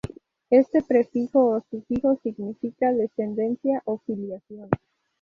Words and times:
Este 0.49 0.81
prefijo 0.81 1.45
o 1.51 1.61
sufijo, 1.69 2.17
significa 2.23 2.91
descendencia 2.91 3.83
o 3.85 3.99
filiación. 3.99 4.67